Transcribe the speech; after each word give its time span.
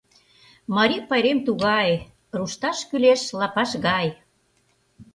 Марий 0.75 1.03
пайрем 1.09 1.39
тугае: 1.47 1.95
рушташ 2.37 2.79
кӱлеш 2.89 3.21
лапаш 3.39 3.71
гае. 3.85 4.11